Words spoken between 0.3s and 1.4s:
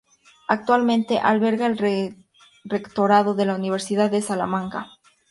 Actualmente